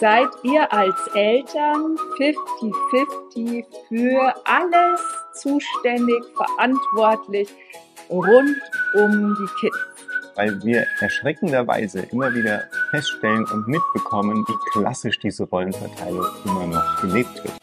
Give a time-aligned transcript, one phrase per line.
[0.00, 5.00] seid ihr als Eltern 50-50 für alles
[5.34, 7.48] zuständig, verantwortlich
[8.08, 8.56] rund
[8.94, 9.76] um die Kids.
[10.36, 17.44] Weil wir erschreckenderweise immer wieder feststellen und mitbekommen, wie klassisch diese Rollenverteilung immer noch gelebt
[17.44, 17.56] wird.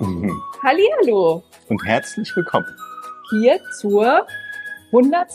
[0.00, 0.42] Mhm.
[0.62, 2.68] Hallihallo Und herzlich willkommen
[3.30, 4.26] hier zur
[4.92, 5.26] 100.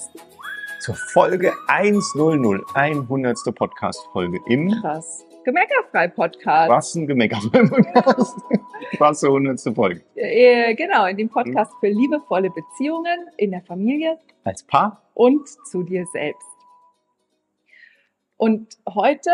[0.81, 3.37] zur Folge 100, 100.
[3.55, 5.25] Podcast-Folge im Krass.
[5.43, 6.69] Gemeckerfrei Podcast.
[6.69, 8.35] Was ein Gemecker Podcast.
[8.99, 9.75] Was eine 100.
[9.75, 10.01] Folge.
[10.15, 15.83] Äh, genau, in dem Podcast für liebevolle Beziehungen in der Familie Als Paar und zu
[15.83, 16.47] dir selbst.
[18.37, 19.31] Und heute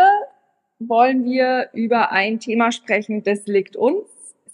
[0.80, 4.06] wollen wir über ein Thema sprechen, das liegt uns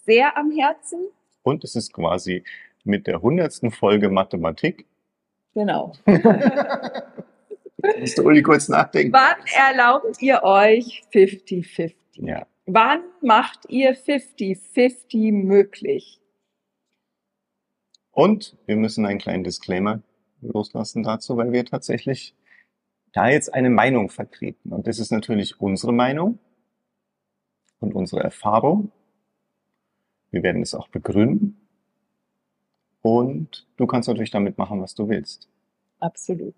[0.06, 1.00] sehr am Herzen.
[1.44, 2.44] und es ist quasi
[2.84, 3.74] mit der 100.
[3.74, 4.86] Folge Mathematik.
[5.54, 5.94] Genau.
[8.00, 9.14] Musst du Uli kurz nachdenken?
[9.14, 11.94] Wann erlaubt ihr euch 50-50?
[12.14, 12.48] Ja.
[12.66, 16.22] Wann macht ihr 50-50 möglich?
[18.12, 20.02] Und wir müssen einen kleinen Disclaimer
[20.42, 22.36] loslassen dazu, weil wir tatsächlich
[23.12, 24.72] da jetzt eine Meinung vertreten.
[24.72, 26.40] Und das ist natürlich unsere Meinung
[27.80, 28.92] und unsere Erfahrung.
[30.32, 31.63] Wir werden es auch begründen.
[33.04, 35.48] Und du kannst natürlich damit machen, was du willst.
[36.00, 36.56] Absolut.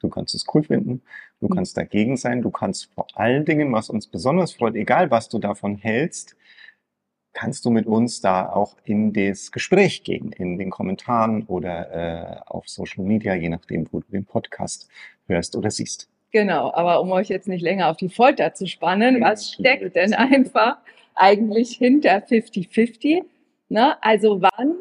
[0.00, 1.02] Du kannst es cool finden,
[1.40, 1.54] du Mhm.
[1.54, 5.40] kannst dagegen sein, du kannst vor allen Dingen, was uns besonders freut, egal was du
[5.40, 6.36] davon hältst,
[7.32, 12.40] kannst du mit uns da auch in das Gespräch gehen, in den Kommentaren oder äh,
[12.46, 14.88] auf Social Media, je nachdem, wo du den Podcast
[15.26, 16.08] hörst oder siehst.
[16.30, 20.14] Genau, aber um euch jetzt nicht länger auf die Folter zu spannen, was steckt denn
[20.14, 20.76] einfach
[21.14, 23.24] eigentlich hinter 50-50?
[23.68, 24.02] Ne?
[24.02, 24.74] Also wann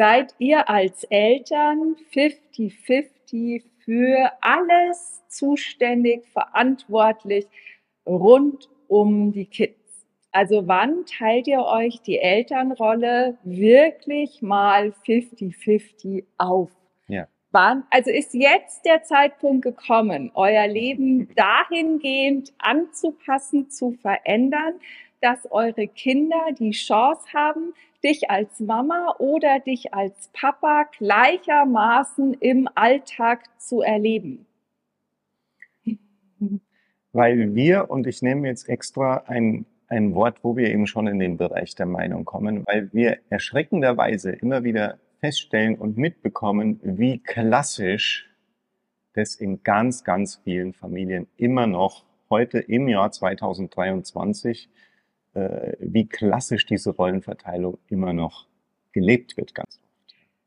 [0.00, 7.46] seid ihr als Eltern 50-50 für alles zuständig, verantwortlich
[8.06, 10.06] rund um die Kids?
[10.32, 16.70] Also wann teilt ihr euch die Elternrolle wirklich mal 50-50 auf?
[17.06, 17.28] Ja.
[17.50, 24.80] Wann, also ist jetzt der Zeitpunkt gekommen, euer Leben dahingehend anzupassen, zu verändern,
[25.20, 32.68] dass eure Kinder die Chance haben, dich als Mama oder dich als Papa gleichermaßen im
[32.74, 34.46] Alltag zu erleben.
[37.12, 41.18] Weil wir, und ich nehme jetzt extra ein, ein Wort, wo wir eben schon in
[41.18, 48.30] den Bereich der Meinung kommen, weil wir erschreckenderweise immer wieder feststellen und mitbekommen, wie klassisch
[49.12, 54.70] das in ganz, ganz vielen Familien immer noch heute im Jahr 2023,
[55.34, 58.46] äh, wie klassisch diese Rollenverteilung immer noch
[58.92, 59.90] gelebt wird, ganz oft.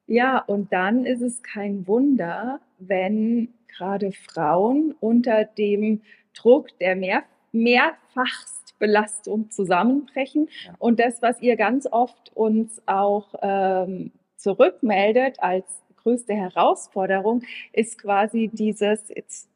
[0.07, 6.01] Ja, und dann ist es kein Wunder, wenn gerade Frauen unter dem
[6.33, 10.49] Druck der mehr, Mehrfachstbelastung zusammenbrechen.
[10.65, 10.73] Ja.
[10.79, 15.65] Und das, was ihr ganz oft uns auch ähm, zurückmeldet als
[16.03, 19.49] größte Herausforderung, ist quasi dieses, jetzt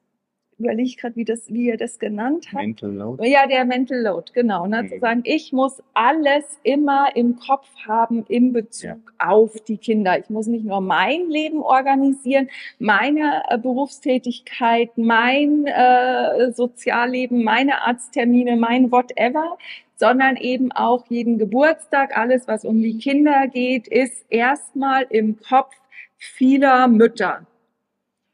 [0.60, 2.64] überlege ich gerade, wie, das, wie ihr das genannt habt.
[2.64, 3.28] Mental Load.
[3.28, 4.66] Ja, der Mental Load, genau.
[4.66, 4.84] Ne?
[4.84, 4.90] Mhm.
[4.90, 10.18] Zu sagen, ich muss alles immer im Kopf haben in Bezug auf die Kinder.
[10.20, 18.56] Ich muss nicht nur mein Leben organisieren, meine äh, Berufstätigkeit, mein äh, Sozialleben, meine Arzttermine,
[18.56, 19.58] mein whatever,
[19.96, 25.74] sondern eben auch jeden Geburtstag, alles, was um die Kinder geht, ist erstmal im Kopf
[26.18, 27.46] vieler Mütter.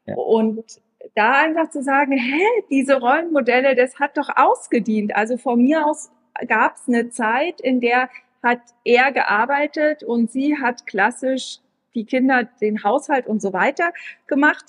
[0.06, 0.14] Ja.
[0.16, 0.80] Und
[1.14, 5.14] da einfach zu sagen, hä, diese Rollenmodelle, das hat doch ausgedient.
[5.14, 6.10] Also von mir aus
[6.48, 8.08] gab es eine Zeit, in der
[8.42, 11.60] hat er gearbeitet und sie hat klassisch
[11.94, 13.92] die Kinder, den Haushalt und so weiter
[14.26, 14.64] gemacht.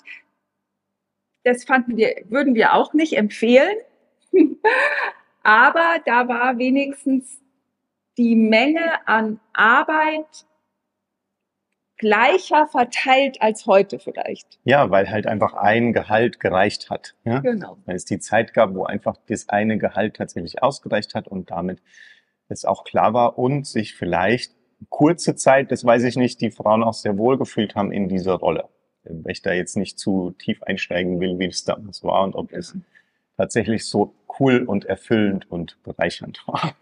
[1.43, 3.75] Das fanden wir, würden wir auch nicht empfehlen.
[5.43, 7.41] Aber da war wenigstens
[8.17, 10.45] die Menge an Arbeit
[12.05, 14.59] gleicher verteilt als heute vielleicht.
[14.63, 17.15] Ja, weil halt einfach ein Gehalt gereicht hat.
[17.23, 17.39] Ja?
[17.39, 17.77] Genau.
[17.85, 21.81] weil es die Zeit gab, wo einfach das eine Gehalt tatsächlich ausgereicht hat und damit
[22.47, 24.53] es auch klar war und sich vielleicht
[24.89, 28.35] kurze Zeit, das weiß ich nicht, die Frauen auch sehr wohl gefühlt haben in dieser
[28.35, 28.69] Rolle.
[29.03, 32.53] Weil ich da jetzt nicht zu tief einsteigen will, wie es damals war und ob
[32.53, 32.77] es
[33.35, 36.75] tatsächlich so cool und erfüllend und bereichernd war.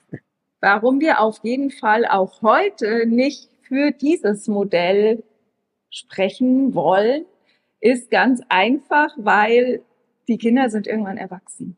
[0.60, 5.24] Warum wir auf jeden Fall auch heute nicht für dieses Modell
[5.90, 7.26] sprechen wollen,
[7.80, 9.82] ist ganz einfach, weil
[10.28, 11.76] die Kinder sind irgendwann erwachsen.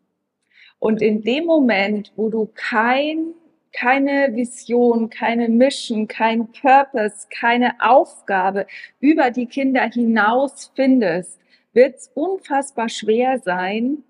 [0.78, 3.28] Und in dem Moment, wo du kein,
[3.72, 8.68] keine Vision, keine Mission, kein Purpose, keine Aufgabe
[9.00, 11.40] über die Kinder hinaus findest,
[11.72, 14.04] wird es unfassbar schwer sein,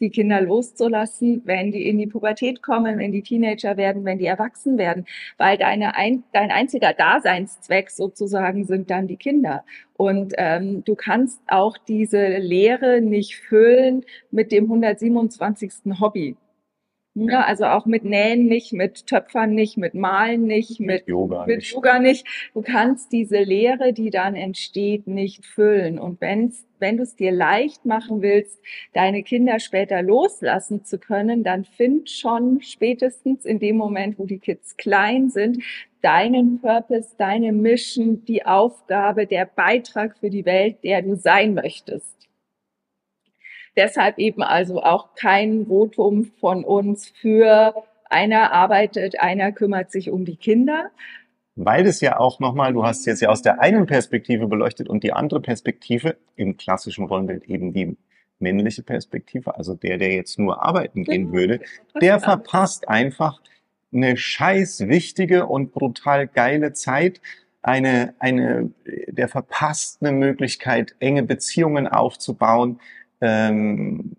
[0.00, 4.26] die Kinder loszulassen, wenn die in die Pubertät kommen, wenn die Teenager werden, wenn die
[4.26, 5.06] erwachsen werden,
[5.36, 9.64] weil deine ein, dein einziger Daseinszweck sozusagen sind dann die Kinder.
[9.96, 16.00] Und ähm, du kannst auch diese Lehre nicht füllen mit dem 127.
[16.00, 16.36] Hobby.
[17.14, 21.44] Ja, also auch mit Nähen nicht, mit Töpfern nicht, mit Malen nicht, mit, mit, Yoga,
[21.44, 21.72] mit nicht.
[21.72, 22.24] Yoga nicht.
[22.54, 25.98] Du kannst diese Lehre, die dann entsteht, nicht füllen.
[25.98, 28.60] Und wenn's, wenn du es dir leicht machen willst,
[28.92, 34.38] deine Kinder später loslassen zu können, dann find schon spätestens in dem Moment, wo die
[34.38, 35.64] Kids klein sind,
[36.02, 42.29] deinen Purpose, deine Mission, die Aufgabe, der Beitrag für die Welt, der du sein möchtest.
[43.80, 47.72] Deshalb eben also auch kein Votum von uns für
[48.10, 50.90] einer arbeitet, einer kümmert sich um die Kinder.
[51.56, 54.90] Weil es ja auch nochmal, du hast es jetzt ja aus der einen Perspektive beleuchtet
[54.90, 57.96] und die andere Perspektive im klassischen Rollenbild eben die
[58.38, 61.38] männliche Perspektive, also der, der jetzt nur arbeiten gehen genau.
[61.38, 61.60] würde,
[62.02, 63.40] der verpasst einfach
[63.94, 67.22] eine scheiß wichtige und brutal geile Zeit,
[67.62, 68.72] eine, eine,
[69.08, 72.78] der verpasst eine Möglichkeit, enge Beziehungen aufzubauen,
[73.20, 74.16] ähm,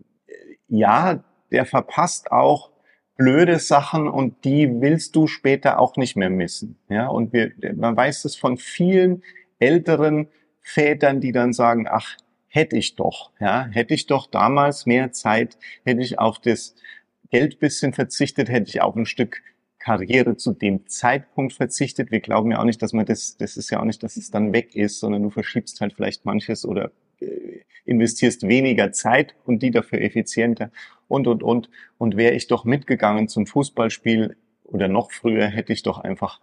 [0.67, 2.71] ja, der verpasst auch
[3.17, 6.79] blöde Sachen und die willst du später auch nicht mehr missen.
[6.89, 9.23] Ja, und wir, man weiß es von vielen
[9.59, 10.27] älteren
[10.61, 12.17] Vätern, die dann sagen, ach,
[12.47, 16.75] hätte ich doch, ja, hätte ich doch damals mehr Zeit, hätte ich auf das
[17.29, 19.41] Geld bisschen verzichtet, hätte ich auch ein Stück
[19.79, 22.11] Karriere zu dem Zeitpunkt verzichtet.
[22.11, 24.29] Wir glauben ja auch nicht, dass man das, das ist ja auch nicht, dass es
[24.29, 26.91] dann weg ist, sondern du verschiebst halt vielleicht manches oder
[27.85, 30.71] investierst weniger Zeit und die dafür effizienter
[31.07, 31.69] und, und, und.
[31.97, 36.41] Und wäre ich doch mitgegangen zum Fußballspiel oder noch früher, hätte ich doch einfach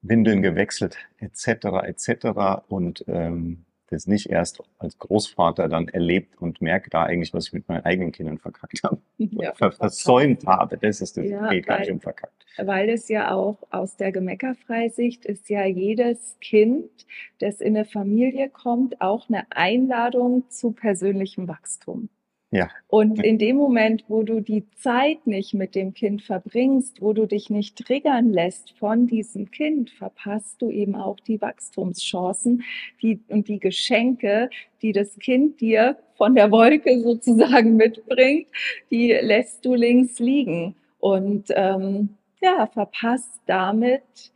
[0.00, 1.48] Windeln gewechselt, etc.,
[1.84, 2.62] etc.
[2.68, 7.52] Und ähm, das nicht erst als Großvater dann erlebt und merke da eigentlich, was ich
[7.52, 10.78] mit meinen eigenen Kindern verkackt habe, ja, versäumt habe.
[10.78, 12.44] Das ist das ja, geht gar nicht um verkackt.
[12.58, 16.90] Weil es ja auch aus der Gemeckerfreisicht ist ja jedes Kind,
[17.38, 22.08] das in eine Familie kommt, auch eine Einladung zu persönlichem Wachstum.
[22.50, 22.70] Ja.
[22.86, 27.26] Und in dem Moment, wo du die Zeit nicht mit dem Kind verbringst, wo du
[27.26, 32.64] dich nicht triggern lässt von diesem Kind, verpasst du eben auch die Wachstumschancen
[33.02, 34.48] die, und die Geschenke,
[34.80, 38.46] die das Kind dir von der Wolke sozusagen mitbringt,
[38.90, 44.32] die lässt du links liegen und ähm, ja, verpasst damit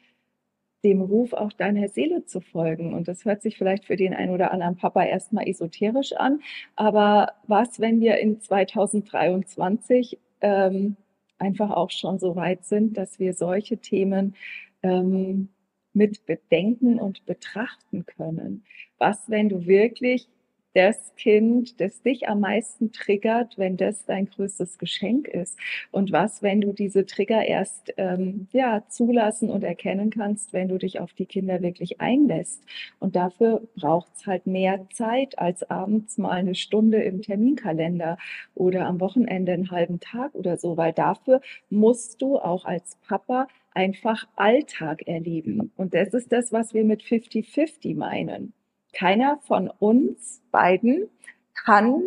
[0.84, 2.94] dem Ruf auch deiner Seele zu folgen.
[2.94, 6.40] Und das hört sich vielleicht für den einen oder anderen Papa erstmal esoterisch an.
[6.76, 10.96] Aber was, wenn wir in 2023 ähm,
[11.38, 14.34] einfach auch schon so weit sind, dass wir solche Themen
[14.82, 15.48] ähm,
[15.92, 18.64] mit bedenken und betrachten können?
[18.98, 20.28] Was, wenn du wirklich
[20.74, 25.58] das Kind, das dich am meisten triggert, wenn das dein größtes Geschenk ist?
[25.90, 30.78] Und was, wenn du diese Trigger erst ähm, ja, zulassen und erkennen kannst, wenn du
[30.78, 32.62] dich auf die Kinder wirklich einlässt?
[32.98, 38.18] Und dafür braucht es halt mehr Zeit als abends mal eine Stunde im Terminkalender
[38.54, 41.40] oder am Wochenende einen halben Tag oder so, weil dafür
[41.70, 45.72] musst du auch als Papa einfach Alltag erleben.
[45.76, 48.52] Und das ist das, was wir mit 50-50 meinen
[48.92, 51.08] keiner von uns beiden
[51.54, 52.02] kann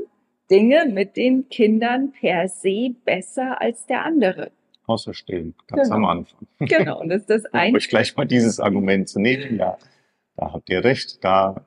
[0.50, 4.52] Dinge mit den Kindern per se besser als der andere.
[4.86, 5.96] Außer stillen, ganz genau.
[5.96, 6.48] am Anfang.
[6.60, 7.76] Genau, und das ist das eine.
[7.76, 9.78] euch gleich mal dieses Argument zu nehmen, ja,
[10.38, 11.66] da habt ihr recht, da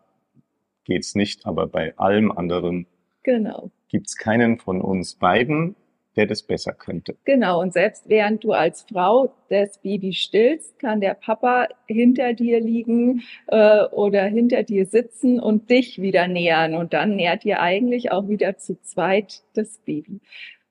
[0.85, 2.87] geht's nicht, aber bei allem anderen
[3.23, 3.71] genau.
[3.89, 5.75] gibt's keinen von uns beiden,
[6.19, 7.17] der das besser könnte.
[7.25, 12.61] Genau, und selbst während du als Frau das Baby stillst, kann der Papa hinter dir
[12.61, 16.75] liegen äh, oder hinter dir sitzen und dich wieder nähern.
[16.75, 20.21] Und dann nährt ihr eigentlich auch wieder zu zweit das Baby.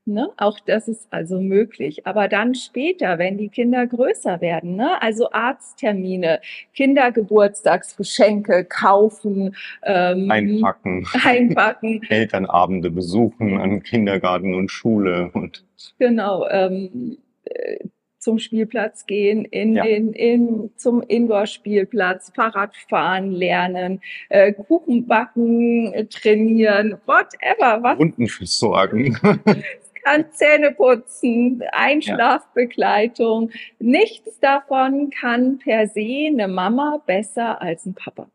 [0.08, 0.30] Ne?
[0.38, 2.08] Auch das ist also möglich.
[2.08, 5.02] Aber dann später, wenn die Kinder größer werden, ne?
[5.02, 6.40] also Arzttermine,
[6.74, 15.66] Kindergeburtstagsgeschenke kaufen, ähm, einpacken, einpacken, Elternabende besuchen an Kindergarten und Schule und
[16.00, 16.48] genau.
[16.50, 17.78] Ähm, äh,
[18.20, 19.84] zum Spielplatz gehen, in ja.
[19.86, 27.82] den, in, zum Indoor-Spielplatz, Fahrradfahren lernen, äh, Kuchen backen, äh, trainieren, whatever.
[27.84, 27.98] Was?
[27.98, 29.18] Runden versorgen.
[30.08, 33.50] kann Zähne putzen, Einschlafbegleitung.
[33.50, 33.58] Ja.
[33.80, 38.30] Nichts davon kann per se eine Mama besser als ein Papa.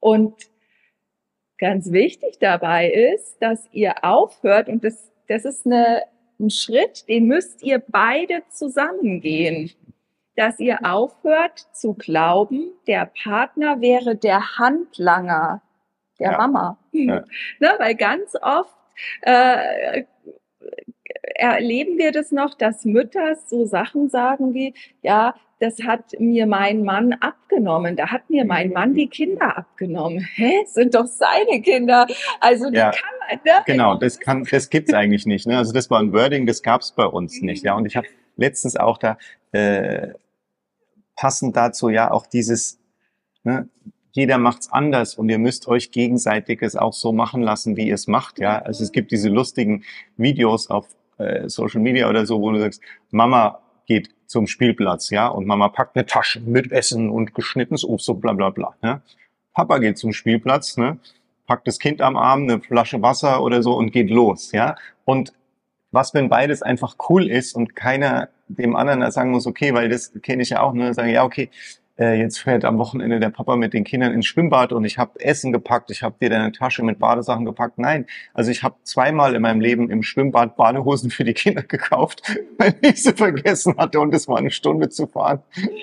[0.00, 0.34] Und
[1.58, 6.02] ganz wichtig dabei ist, dass ihr aufhört, und das, das ist eine,
[6.38, 9.72] ein Schritt, den müsst ihr beide zusammengehen,
[10.36, 15.62] dass ihr aufhört zu glauben, der Partner wäre der Handlanger
[16.20, 16.36] der Ja.
[16.36, 16.78] Mama.
[16.92, 17.24] Ja.
[17.58, 18.78] Ne, weil ganz oft
[19.22, 20.04] äh,
[21.34, 26.84] erleben wir das noch, dass Mütter so Sachen sagen wie, ja, das hat mir mein
[26.84, 30.20] Mann abgenommen, da hat mir mein Mann die Kinder abgenommen.
[30.34, 30.64] Hä?
[30.66, 32.06] Sind doch seine Kinder.
[32.40, 32.90] Also die Ja.
[32.90, 33.62] kann man, ne?
[33.66, 35.46] Genau, das kann, das gibt's eigentlich nicht.
[35.46, 35.58] Ne?
[35.58, 37.64] Also das war ein Wording, das gab's bei uns nicht.
[37.64, 39.18] Ja, und ich habe letztens auch da
[39.52, 40.12] äh,
[41.16, 42.78] passend dazu ja auch dieses,
[43.42, 43.68] ne,
[44.12, 47.94] jeder macht's anders und ihr müsst euch gegenseitig es auch so machen lassen, wie ihr
[47.94, 48.38] es macht.
[48.38, 49.84] Ja, also es gibt diese lustigen
[50.16, 50.88] Videos auf
[51.18, 55.68] äh, Social Media oder so, wo du sagst, Mama geht zum Spielplatz, ja, und Mama
[55.68, 58.74] packt eine Tasche mit Essen und geschnittenes Obst, so bla bla bla.
[58.82, 59.00] Ja?
[59.54, 60.98] Papa geht zum Spielplatz, ne,
[61.46, 64.76] packt das Kind am Arm, eine Flasche Wasser oder so und geht los, ja.
[65.04, 65.32] Und
[65.90, 70.12] was, wenn beides einfach cool ist und keiner dem anderen sagen muss, okay, weil das
[70.22, 71.50] kenne ich ja auch, ne, sagen, ja, okay,
[71.98, 75.20] äh, jetzt fährt am Wochenende der Papa mit den Kindern ins Schwimmbad und ich habe
[75.20, 77.78] Essen gepackt, ich habe dir deine Tasche mit Badesachen gepackt.
[77.78, 82.22] Nein, also ich habe zweimal in meinem Leben im Schwimmbad Badehosen für die Kinder gekauft,
[82.58, 85.42] weil ich sie vergessen hatte und es war eine Stunde zu fahren.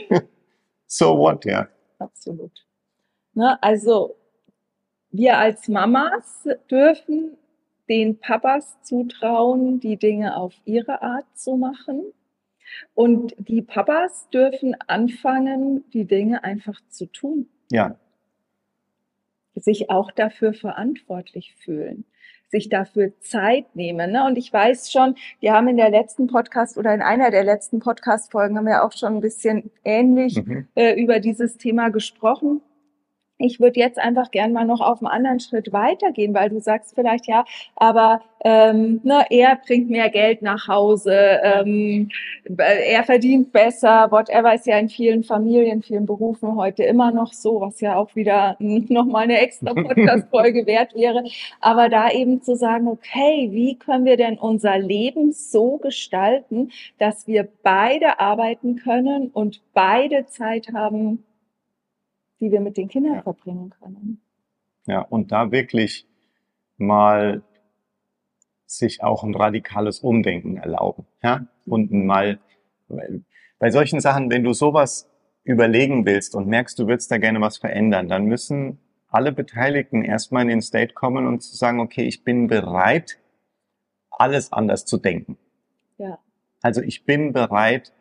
[0.87, 1.67] so what, ja.
[1.99, 2.65] Absolut.
[3.33, 4.15] Ne, also
[5.11, 7.37] wir als Mamas dürfen
[7.89, 12.13] den Papas zutrauen, die Dinge auf ihre Art zu machen.
[12.93, 17.97] Und die Papas dürfen anfangen, die Dinge einfach zu tun, Ja,
[19.55, 22.05] sich auch dafür verantwortlich fühlen,
[22.49, 24.11] sich dafür Zeit nehmen.
[24.11, 24.25] Ne?
[24.25, 27.79] Und ich weiß schon, wir haben in der letzten Podcast oder in einer der letzten
[27.79, 30.67] Podcast-Folgen haben wir auch schon ein bisschen ähnlich mhm.
[30.75, 32.61] äh, über dieses Thema gesprochen.
[33.37, 36.95] Ich würde jetzt einfach gern mal noch auf einen anderen Schritt weitergehen, weil du sagst
[36.95, 37.43] vielleicht ja,
[37.75, 42.09] aber ähm, ne, er bringt mehr Geld nach Hause, ähm,
[42.57, 47.59] er verdient besser, whatever ist ja in vielen Familien, vielen Berufen heute immer noch so,
[47.59, 51.23] was ja auch wieder nochmal eine extra Podcast-Folge wert wäre.
[51.59, 57.27] Aber da eben zu sagen, okay, wie können wir denn unser Leben so gestalten, dass
[57.27, 61.25] wir beide arbeiten können und beide Zeit haben,
[62.39, 63.21] die wir mit den Kindern Ja.
[63.23, 64.21] verbringen können.
[64.87, 66.07] Ja, und da wirklich
[66.77, 67.43] mal
[68.65, 71.05] sich auch ein radikales Umdenken erlauben.
[71.23, 72.39] Ja, und mal,
[73.59, 75.09] bei solchen Sachen, wenn du sowas
[75.43, 80.41] überlegen willst und merkst, du würdest da gerne was verändern, dann müssen alle Beteiligten erstmal
[80.43, 83.19] in den State kommen und zu sagen, okay, ich bin bereit,
[84.09, 85.37] alles anders zu denken.
[85.97, 86.19] Ja.
[86.61, 87.93] Also ich bin bereit,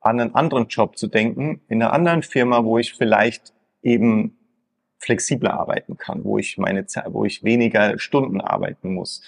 [0.00, 4.36] an einen anderen Job zu denken, in einer anderen Firma, wo ich vielleicht eben
[4.98, 9.22] flexibler arbeiten kann, wo ich meine Zeit, wo ich weniger Stunden arbeiten muss.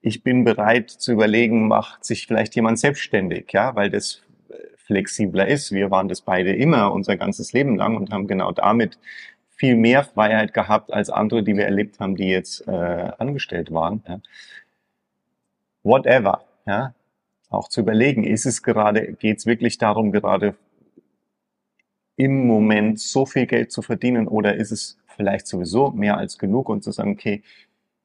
[0.00, 5.46] Ich bin bereit zu überlegen, macht sich vielleicht jemand selbstständig, ja, weil das äh, flexibler
[5.46, 5.70] ist.
[5.70, 8.98] Wir waren das beide immer unser ganzes Leben lang und haben genau damit
[9.48, 14.02] viel mehr Freiheit gehabt als andere, die wir erlebt haben, die jetzt äh, angestellt waren.
[14.08, 14.20] Ja.
[15.84, 16.94] Whatever, ja,
[17.48, 20.56] auch zu überlegen, ist es gerade, geht es wirklich darum, gerade
[22.16, 26.68] im Moment so viel Geld zu verdienen oder ist es vielleicht sowieso mehr als genug
[26.68, 27.42] und zu sagen, okay,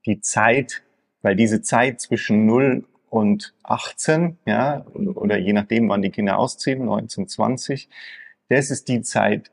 [0.05, 0.83] die Zeit,
[1.21, 6.85] weil diese Zeit zwischen 0 und 18, ja, oder je nachdem, wann die Kinder ausziehen,
[6.85, 7.89] 19, 20,
[8.49, 9.51] das ist die Zeit,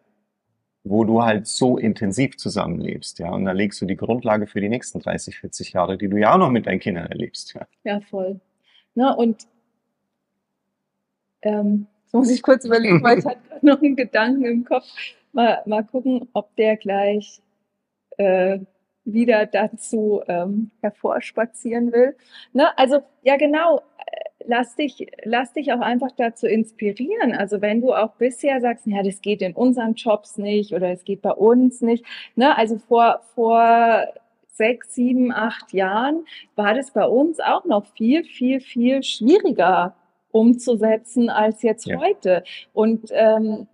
[0.85, 4.69] wo du halt so intensiv zusammenlebst, ja, und da legst du die Grundlage für die
[4.69, 7.67] nächsten 30, 40 Jahre, die du ja auch noch mit deinen Kindern erlebst, ja.
[7.85, 8.41] Ja, voll.
[8.95, 9.47] Ne, und
[11.43, 14.87] ähm, muss ich kurz überlegen, weil ich hatte gerade noch einen Gedanken im Kopf.
[15.33, 17.43] Mal, mal gucken, ob der gleich
[18.19, 18.61] äh,
[19.05, 22.17] wieder dazu ähm, hervorspazieren will.
[22.53, 22.77] Ne?
[22.79, 23.83] Also ja genau, äh,
[24.47, 27.35] lass dich, lass dich auch einfach dazu inspirieren.
[27.35, 31.05] Also wenn du auch bisher sagst, ja, das geht in unseren Jobs nicht oder es
[31.05, 32.05] geht bei uns nicht.
[32.37, 32.57] Ne?
[32.57, 34.05] Also vor, vor
[34.47, 39.97] sechs, sieben, acht Jahren war das bei uns auch noch viel, viel, viel schwieriger
[40.35, 41.99] umzusetzen als jetzt Ja.
[42.01, 42.43] heute.
[42.73, 43.69] Und ähm,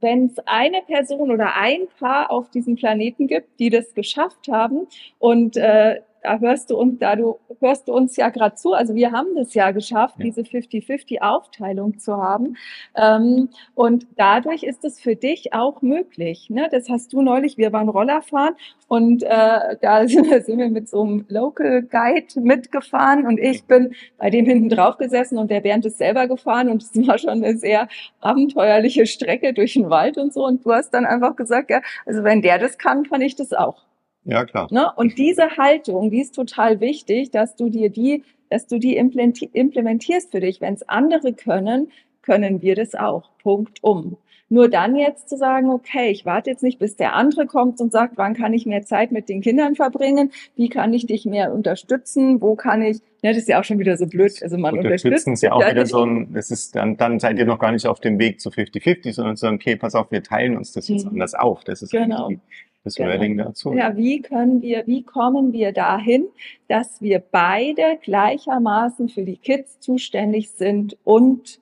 [0.00, 4.88] wenn es eine Person oder ein Paar auf diesem Planeten gibt, die das geschafft haben
[5.18, 8.72] und äh, da hörst du uns, da du hörst du uns ja gerade zu.
[8.72, 10.24] Also wir haben das ja geschafft, Ja.
[10.24, 12.56] diese 50-50-Aufteilung zu haben.
[12.96, 16.48] Ähm, und dadurch ist es für dich auch möglich.
[16.50, 16.68] Ne?
[16.70, 18.54] Das hast du neulich, wir waren Rollerfahren
[18.88, 23.64] und äh, da sind wir, sind wir mit so einem Local Guide mitgefahren und ich
[23.64, 27.18] bin bei dem hinten drauf gesessen und der Bernd ist selber gefahren und es war
[27.18, 27.88] schon eine sehr
[28.20, 30.44] abenteuerliche Strecke durch den Wald und so.
[30.46, 33.52] Und du hast dann einfach gesagt, ja, also wenn der das kann, kann ich das
[33.52, 33.82] auch.
[34.24, 34.68] Ja, klar.
[34.70, 34.90] Ne?
[34.96, 39.50] Und diese Haltung, die ist total wichtig, dass du dir die, dass du die implementi-
[39.52, 40.60] implementierst für dich.
[40.60, 41.90] Wenn es andere können,
[42.22, 43.30] können wir das auch.
[43.42, 44.16] Punkt um.
[44.52, 47.92] Nur dann jetzt zu sagen, okay, ich warte jetzt nicht, bis der andere kommt und
[47.92, 50.32] sagt, wann kann ich mehr Zeit mit den Kindern verbringen?
[50.56, 52.40] Wie kann ich dich mehr unterstützen?
[52.40, 54.42] Wo kann ich, ja, das ist ja auch schon wieder so blöd.
[54.42, 55.28] Also man unterstützt.
[55.28, 57.86] ist ja auch wieder so ein, das ist dann, dann seid ihr noch gar nicht
[57.86, 60.88] auf dem Weg zu 50-50, sondern zu sagen, okay, pass auf, wir teilen uns das
[60.88, 61.12] jetzt mhm.
[61.12, 61.62] anders auf.
[61.62, 62.28] Das ist genau.
[62.28, 62.40] Die,
[62.84, 63.10] das genau.
[63.10, 63.72] Wording dazu.
[63.74, 66.28] Ja, wie können wir, wie kommen wir dahin,
[66.68, 71.60] dass wir beide gleichermaßen für die Kids zuständig sind und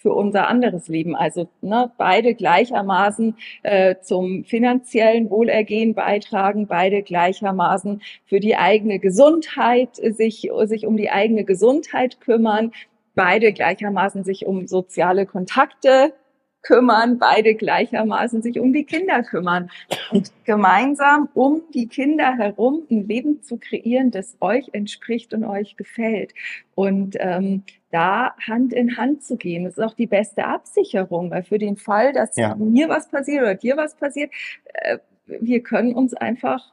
[0.00, 1.14] für unser anderes Leben.
[1.14, 9.96] Also ne, beide gleichermaßen äh, zum finanziellen Wohlergehen beitragen, beide gleichermaßen für die eigene Gesundheit
[9.96, 12.72] sich, sich um die eigene Gesundheit kümmern,
[13.14, 16.14] beide gleichermaßen sich um soziale Kontakte
[16.62, 19.70] kümmern, beide gleichermaßen sich um die Kinder kümmern
[20.10, 25.76] und gemeinsam um die Kinder herum ein Leben zu kreieren, das euch entspricht und euch
[25.76, 26.34] gefällt.
[26.74, 31.42] Und ähm, da Hand in Hand zu gehen, das ist auch die beste Absicherung, weil
[31.42, 32.54] für den Fall, dass ja.
[32.54, 34.30] mir was passiert oder dir was passiert,
[34.64, 36.72] äh, wir können uns einfach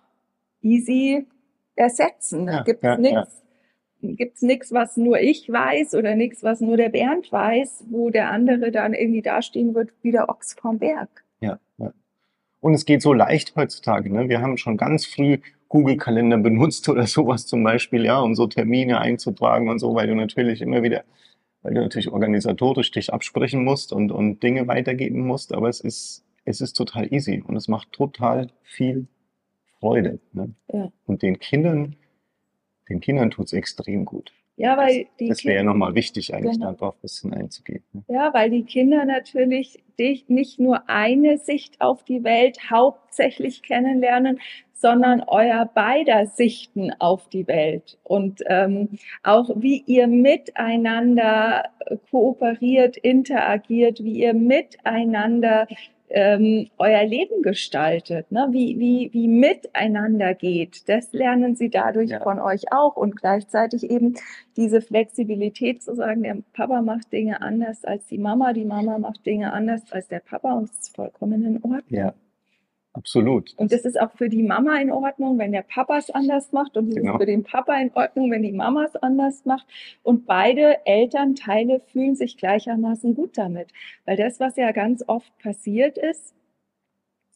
[0.62, 1.26] easy
[1.76, 2.48] ersetzen.
[2.48, 3.47] Da ja, gibt es ja, nichts
[4.02, 8.30] gibt's nichts, was nur ich weiß oder nichts, was nur der Bernd weiß, wo der
[8.32, 11.10] andere dann irgendwie dastehen wird wie der Ochs vom Berg.
[11.40, 11.94] Ja, ja.
[12.60, 14.12] Und es geht so leicht heutzutage.
[14.12, 14.30] Ne?
[14.30, 15.40] Wir haben schon ganz früh
[15.70, 20.16] Google-Kalender benutzt oder sowas zum Beispiel, ja, um so Termine einzutragen und so, weil du
[20.16, 21.04] natürlich immer wieder,
[21.62, 26.24] weil du natürlich organisatorisch dich absprechen musst und, und Dinge weitergeben musst, aber es ist,
[26.46, 29.08] es ist total easy und es macht total viel
[29.80, 30.20] Freude.
[30.34, 30.54] Ne?
[30.72, 30.92] Ja.
[31.06, 31.96] Und den Kindern
[32.90, 34.32] den Kindern tut es extrem gut.
[34.60, 36.72] Ja, weil die das wäre ja nochmal wichtig, eigentlich genau.
[36.72, 37.84] darauf ein bisschen einzugehen.
[37.94, 38.04] Ne?
[38.08, 39.84] Ja, weil die Kinder natürlich
[40.28, 44.40] nicht nur eine Sicht auf die Welt hauptsächlich kennenlernen,
[44.74, 48.90] sondern euer beider Sichten auf die Welt und ähm,
[49.24, 51.70] auch wie ihr miteinander
[52.12, 55.68] kooperiert, interagiert, wie ihr miteinander
[56.10, 58.48] ähm, euer Leben gestaltet, ne?
[58.52, 60.88] wie, wie, wie miteinander geht.
[60.88, 62.22] Das lernen sie dadurch ja.
[62.22, 64.16] von euch auch und gleichzeitig eben
[64.56, 69.26] diese Flexibilität zu sagen, der Papa macht Dinge anders als die Mama, die Mama macht
[69.26, 71.84] Dinge anders als der Papa und es ist vollkommen in Ordnung.
[71.90, 72.14] Ja.
[72.98, 73.54] Absolut.
[73.58, 76.76] Und das ist auch für die Mama in Ordnung, wenn der Papa es anders macht.
[76.78, 77.14] Und es genau.
[77.14, 79.68] ist für den Papa in Ordnung, wenn die Mama es anders macht.
[80.02, 83.70] Und beide Elternteile fühlen sich gleichermaßen gut damit.
[84.06, 86.34] Weil das, was ja ganz oft passiert ist,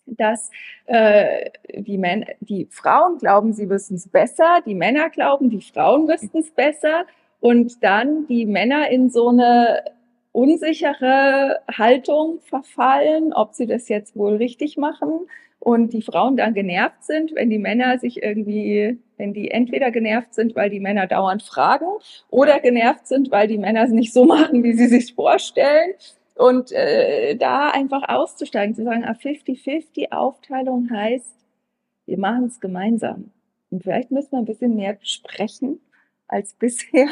[0.07, 0.49] dass
[0.87, 6.07] äh, die, Männer, die Frauen glauben, sie wüssten es besser, die Männer glauben, die Frauen
[6.07, 7.05] wüssten es besser
[7.39, 9.83] und dann die Männer in so eine
[10.31, 15.27] unsichere Haltung verfallen, ob sie das jetzt wohl richtig machen
[15.59, 20.33] und die Frauen dann genervt sind, wenn die Männer sich irgendwie, wenn die entweder genervt
[20.33, 21.85] sind, weil die Männer dauernd fragen
[22.29, 25.93] oder genervt sind, weil die Männer es nicht so machen, wie sie sich vorstellen.
[26.35, 31.35] Und äh, da einfach auszusteigen, zu sagen, a 50-50 Aufteilung heißt,
[32.07, 33.29] wir machen es gemeinsam.
[33.69, 35.79] Und vielleicht müssen wir ein bisschen mehr besprechen
[36.27, 37.09] als bisher,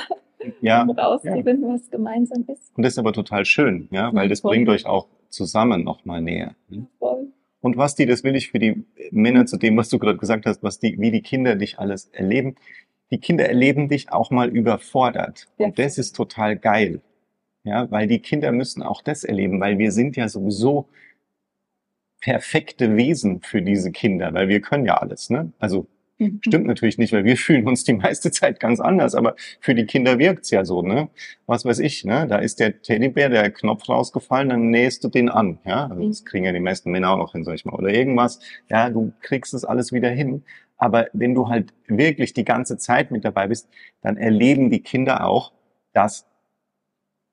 [0.62, 1.74] ja, um rauszufinden, ja.
[1.74, 2.72] was gemeinsam ist.
[2.76, 6.56] Und das ist aber total schön, ja, weil das bringt euch auch zusammen nochmal näher.
[6.70, 6.88] Ne?
[7.00, 7.28] Voll.
[7.62, 10.46] Und was die, das will ich für die Männer zu dem, was du gerade gesagt
[10.46, 12.56] hast, was die, wie die Kinder dich alles erleben.
[13.12, 15.48] Die Kinder erleben dich auch mal überfordert.
[15.58, 15.66] Ja.
[15.66, 17.02] Und das ist total geil.
[17.64, 20.88] Ja, weil die Kinder müssen auch das erleben, weil wir sind ja sowieso
[22.22, 25.52] perfekte Wesen für diese Kinder, weil wir können ja alles, ne?
[25.60, 25.88] Also
[26.20, 26.42] Mhm.
[26.46, 29.86] Stimmt natürlich nicht, weil wir fühlen uns die meiste Zeit ganz anders, aber für die
[29.86, 31.10] Kinder wirkt's ja so, ne?
[31.48, 32.28] Was weiß ich, ne?
[32.28, 35.88] Da ist der Teddybär, der Knopf rausgefallen, dann nähst du den an, ja?
[35.88, 36.26] Also das mhm.
[36.26, 37.74] kriegen ja die meisten Männer auch noch hin, sag ich mal.
[37.74, 40.44] Oder irgendwas, ja, du kriegst es alles wieder hin.
[40.78, 43.70] Aber wenn du halt wirklich die ganze Zeit mit dabei bist,
[44.02, 45.52] dann erleben die Kinder auch,
[45.94, 46.26] dass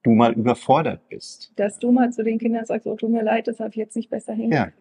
[0.03, 1.53] du mal überfordert bist.
[1.57, 3.97] Dass du mal zu den Kindern sagst, oh, tut mir leid, das habe ich jetzt
[3.97, 4.75] nicht besser hingekriegt.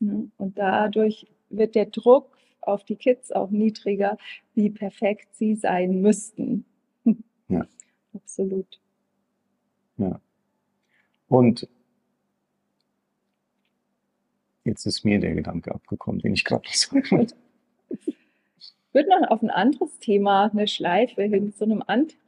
[0.00, 0.08] Ja.
[0.36, 2.37] Und dadurch wird der Druck
[2.68, 4.16] auf die Kids auch niedriger,
[4.54, 6.64] wie perfekt sie sein müssten.
[7.48, 7.66] Ja.
[8.14, 8.80] Absolut.
[9.96, 10.20] Ja.
[11.28, 11.68] Und
[14.64, 17.34] jetzt ist mir der Gedanke abgekommen, den ich gerade nicht wollte.
[18.90, 21.84] Ich würde noch auf ein anderes Thema, eine Schleife hin zu einem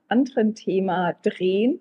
[0.09, 1.81] anderen Thema drehen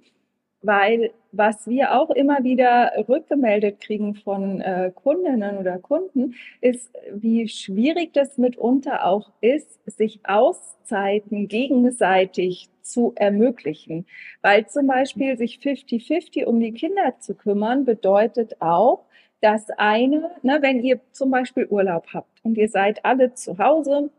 [0.61, 7.47] weil was wir auch immer wieder rückgemeldet kriegen von äh, Kundinnen oder Kunden, ist, wie
[7.47, 14.07] schwierig das mitunter auch ist, sich Auszeiten gegenseitig zu ermöglichen.
[14.41, 19.05] Weil zum Beispiel sich 50-50 um die Kinder zu kümmern, bedeutet auch,
[19.41, 24.09] dass eine, ne, wenn ihr zum Beispiel Urlaub habt und ihr seid alle zu Hause,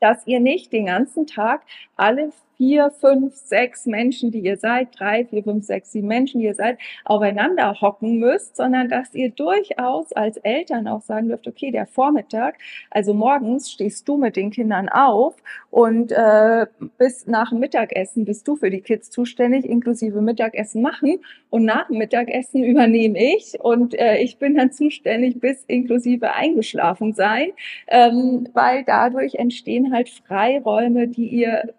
[0.00, 1.62] dass ihr nicht den ganzen Tag
[1.96, 6.46] alle vier, fünf, sechs Menschen, die ihr seid, drei, vier, fünf, sechs, sieben Menschen, die
[6.46, 11.70] ihr seid, aufeinander hocken müsst, sondern dass ihr durchaus als Eltern auch sagen dürft, okay,
[11.70, 12.58] der Vormittag,
[12.90, 15.36] also morgens stehst du mit den Kindern auf
[15.70, 16.66] und äh,
[16.98, 21.86] bis nach dem Mittagessen bist du für die Kids zuständig, inklusive Mittagessen machen und nach
[21.86, 27.50] dem Mittagessen übernehme ich und äh, ich bin dann zuständig bis inklusive eingeschlafen sein,
[27.86, 31.72] ähm, weil dadurch entstehen halt Freiräume, die ihr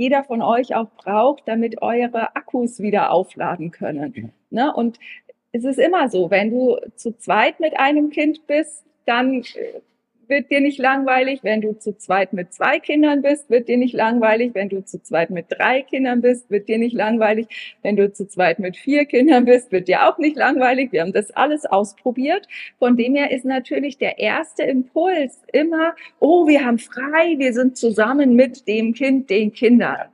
[0.00, 4.32] jeder von euch auch braucht, damit eure Akkus wieder aufladen können.
[4.48, 4.72] Ne?
[4.74, 4.98] Und
[5.52, 9.80] es ist immer so, wenn du zu zweit mit einem Kind bist, dann äh,
[10.30, 11.40] wird dir nicht langweilig.
[11.42, 14.52] Wenn du zu zweit mit zwei Kindern bist, wird dir nicht langweilig.
[14.54, 17.48] Wenn du zu zweit mit drei Kindern bist, wird dir nicht langweilig.
[17.82, 20.92] Wenn du zu zweit mit vier Kindern bist, wird dir auch nicht langweilig.
[20.92, 22.46] Wir haben das alles ausprobiert.
[22.78, 27.76] Von dem her ist natürlich der erste Impuls immer, oh, wir haben frei, wir sind
[27.76, 30.08] zusammen mit dem Kind, den Kindern.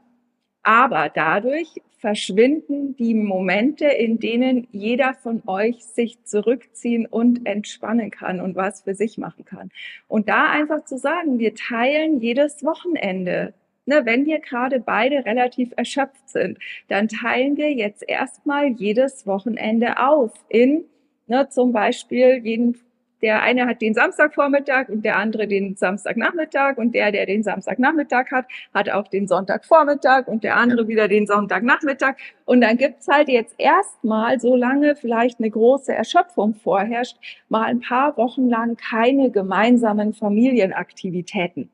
[0.66, 8.40] Aber dadurch verschwinden die Momente, in denen jeder von euch sich zurückziehen und entspannen kann
[8.40, 9.70] und was für sich machen kann.
[10.08, 13.54] Und da einfach zu sagen, wir teilen jedes Wochenende.
[13.84, 20.04] Ne, wenn wir gerade beide relativ erschöpft sind, dann teilen wir jetzt erstmal jedes Wochenende
[20.04, 20.84] auf in
[21.28, 22.76] ne, zum Beispiel jeden
[23.22, 28.30] der eine hat den Samstagvormittag und der andere den Samstagnachmittag und der, der den Samstagnachmittag
[28.30, 32.16] hat, hat auch den Sonntagvormittag und der andere wieder den Sonntagnachmittag.
[32.44, 37.16] Und dann gibt's halt jetzt erstmal, solange vielleicht eine große Erschöpfung vorherrscht,
[37.48, 41.70] mal ein paar Wochen lang keine gemeinsamen Familienaktivitäten.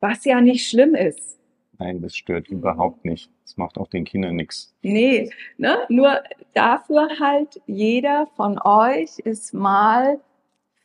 [0.00, 1.38] Was ja nicht schlimm ist.
[1.78, 3.30] Nein, das stört überhaupt nicht.
[3.42, 4.74] Das macht auch den Kindern nichts.
[4.82, 5.78] Nee, ne?
[5.88, 6.22] nur
[6.54, 10.18] dafür halt jeder von euch ist mal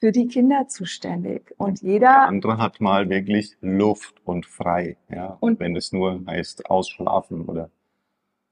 [0.02, 1.54] für die Kinder zuständig.
[1.58, 2.08] Und jeder.
[2.08, 4.98] Der andere hat mal wirklich Luft und frei.
[5.10, 5.38] Ja.
[5.40, 7.70] Und wenn es nur heißt, ausschlafen oder.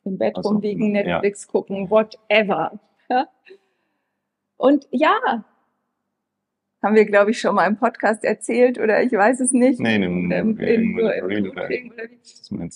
[0.06, 1.52] Im Bett rumliegen, Netflix ja.
[1.52, 2.80] gucken, whatever.
[3.10, 3.28] Ja.
[4.58, 5.44] Und ja,
[6.82, 9.80] haben wir, glaube ich, schon mal im Podcast erzählt oder ich weiß es nicht.
[9.80, 10.96] Nee, in, im,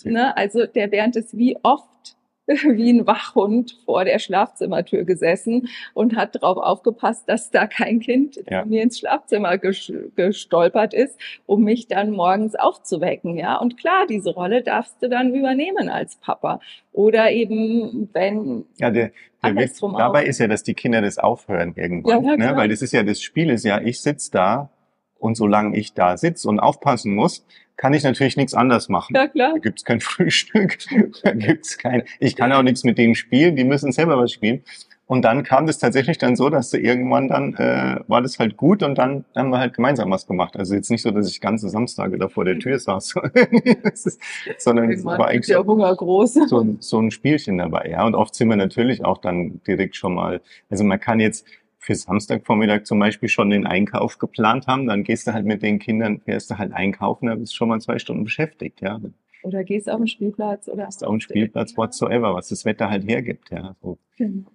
[0.03, 0.36] ne?
[0.36, 6.36] Also der Bernd ist wie oft wie ein Wachhund vor der Schlafzimmertür gesessen und hat
[6.36, 8.65] darauf aufgepasst, dass da kein Kind ja.
[8.65, 13.38] mir ins Schlafzimmer gestolpert ist, um mich dann morgens aufzuwecken.
[13.38, 16.60] Ja, und klar, diese Rolle darfst du dann übernehmen als Papa.
[16.91, 18.65] Oder eben, wenn.
[18.77, 19.12] Ja, der,
[19.43, 22.23] der Witz dabei ist ja, dass die Kinder das aufhören irgendwann.
[22.23, 22.58] Ja, ja, ne?
[22.58, 24.69] Weil das ist ja das Spiel ist ja, ich sitz da
[25.17, 27.45] und solange ich da sitze und aufpassen muss,
[27.77, 29.15] kann ich natürlich nichts anders machen.
[29.15, 29.53] Ja, klar.
[29.53, 30.77] Da gibt's kein Frühstück,
[31.23, 34.63] da gibt's kein, ich kann auch nichts mit denen spielen, die müssen selber was spielen.
[35.05, 38.55] Und dann kam das tatsächlich dann so, dass du irgendwann dann äh, war das halt
[38.55, 40.55] gut und dann haben wir halt gemeinsam was gemacht.
[40.55, 43.15] Also jetzt nicht so, dass ich ganze Samstage da vor der Tür saß,
[43.93, 44.19] ist,
[44.57, 46.36] sondern es war eigentlich der Hunger groß.
[46.47, 47.89] So, so ein Spielchen dabei.
[47.91, 50.41] Ja, und oft sind wir natürlich auch dann direkt schon mal.
[50.69, 51.45] Also man kann jetzt
[51.84, 55.80] für Samstagvormittag zum Beispiel schon den Einkauf geplant haben, dann gehst du halt mit den
[55.80, 59.02] Kindern, fährst du halt einkaufen, da bist du schon mal zwei Stunden beschäftigt, ja.
[59.43, 63.52] Oder gehst auf den Spielplatz oder auf den Spielplatz, whatsoever, was das Wetter halt hergibt,
[63.52, 63.76] ja.
[63.82, 63.98] So.
[64.17, 64.50] Genau.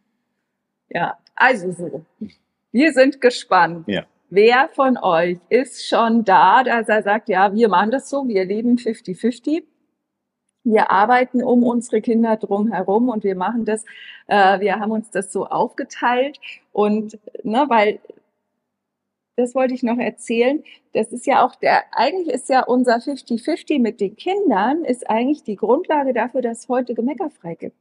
[0.88, 2.06] Ja, also so.
[2.72, 3.86] Wir sind gespannt.
[3.88, 4.06] Ja.
[4.30, 8.44] Wer von euch ist schon da, dass er sagt, ja, wir machen das so, wir
[8.46, 9.64] leben 50-50
[10.72, 13.84] wir arbeiten um unsere Kinder drum herum und wir machen das,
[14.26, 16.38] äh, wir haben uns das so aufgeteilt
[16.72, 18.00] und, ne, weil,
[19.36, 23.80] das wollte ich noch erzählen, das ist ja auch der, eigentlich ist ja unser 50-50
[23.80, 27.76] mit den Kindern, ist eigentlich die Grundlage dafür, dass es heute gemeckerfrei gibt.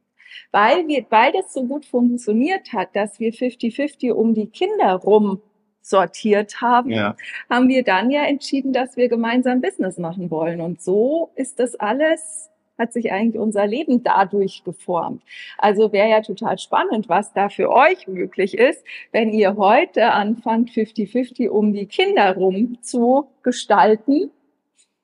[0.52, 5.42] Weil wir beides so gut funktioniert hat, dass wir 50-50 um die Kinder rum
[5.80, 7.16] sortiert haben, ja.
[7.50, 10.60] haben wir dann ja entschieden, dass wir gemeinsam Business machen wollen.
[10.60, 15.22] Und so ist das alles hat sich eigentlich unser Leben dadurch geformt.
[15.58, 20.70] Also wäre ja total spannend, was da für euch möglich ist, wenn ihr heute anfangt,
[20.70, 24.30] 50-50 um die Kinder rum zu gestalten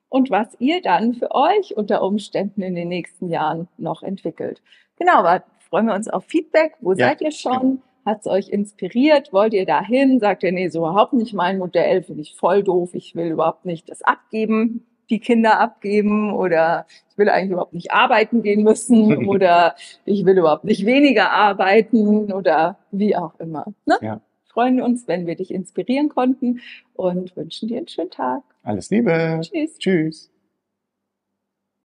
[0.09, 4.61] und was ihr dann für euch unter Umständen in den nächsten Jahren noch entwickelt.
[4.97, 6.75] Genau, aber freuen wir uns auf Feedback.
[6.79, 7.81] Wo ja, seid ihr schon?
[8.05, 9.33] Hat es euch inspiriert?
[9.33, 10.19] Wollt ihr dahin?
[10.19, 13.65] Sagt ihr, nee, so überhaupt nicht mein Modell, finde ich voll doof, ich will überhaupt
[13.65, 19.27] nicht das abgeben die Kinder abgeben oder ich will eigentlich überhaupt nicht arbeiten gehen müssen
[19.27, 23.65] oder ich will überhaupt nicht weniger arbeiten oder wie auch immer.
[23.85, 23.97] Ne?
[24.01, 24.21] Ja.
[24.45, 26.61] Freuen uns, wenn wir dich inspirieren konnten
[26.93, 28.41] und wünschen dir einen schönen Tag.
[28.63, 29.41] Alles Liebe.
[29.41, 29.77] Tschüss.
[29.77, 30.31] Tschüss.